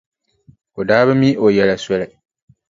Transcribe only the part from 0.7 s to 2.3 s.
O daa bi mi o yɛla soli.